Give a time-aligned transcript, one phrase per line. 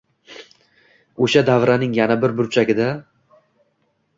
[1.27, 2.89] O’sha davraning yana bir burchiagida